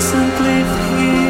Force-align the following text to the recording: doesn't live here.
doesn't 0.00 0.40
live 0.42 0.98
here. 0.98 1.29